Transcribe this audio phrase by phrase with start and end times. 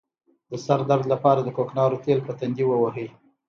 [0.49, 3.07] د سر درد لپاره د کوکنارو تېل په تندي ووهئ